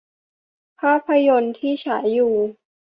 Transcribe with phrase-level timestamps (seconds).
[0.79, 2.33] ภาพยนตร์ที่ฉายอยู่